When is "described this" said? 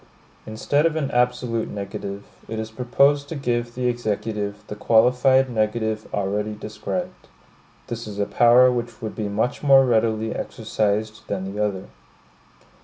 6.55-8.07